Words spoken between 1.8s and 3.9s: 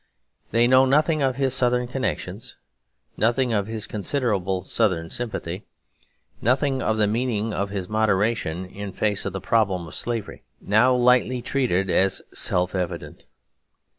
connections, nothing of his